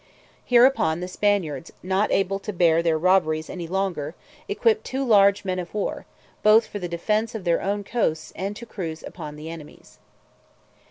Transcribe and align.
Hereupon 0.43 0.99
the 0.99 1.07
Spaniards, 1.07 1.71
not 1.83 2.11
able 2.11 2.39
to 2.39 2.51
bear 2.51 2.81
their 2.81 2.97
robberies 2.97 3.51
any 3.51 3.67
longer, 3.67 4.15
equipped 4.49 4.83
two 4.83 5.05
large 5.05 5.45
men 5.45 5.59
of 5.59 5.71
war, 5.75 6.07
both 6.41 6.65
for 6.65 6.79
the 6.79 6.89
defence 6.89 7.35
of 7.35 7.43
their 7.43 7.61
own 7.61 7.83
coasts, 7.83 8.33
and 8.35 8.55
to 8.55 8.65
cruise 8.65 9.03
upon 9.03 9.35
the 9.35 9.47
enemies. 9.51 9.99